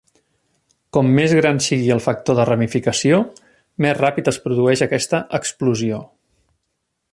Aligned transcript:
Com 0.95 1.11
més 1.17 1.35
gran 1.39 1.59
sigui 1.65 1.91
el 1.95 2.01
factor 2.05 2.39
de 2.39 2.47
ramificació, 2.49 3.21
més 3.87 3.95
ràpid 4.01 4.33
es 4.33 4.41
produeix 4.47 4.83
aquesta 4.89 5.23
"explosió". 5.43 6.01